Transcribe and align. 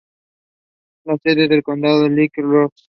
La 1.05 1.15
sede 1.21 1.47
del 1.47 1.61
condado 1.61 2.05
es 2.07 2.11
Little 2.11 2.43
Rock. 2.45 2.73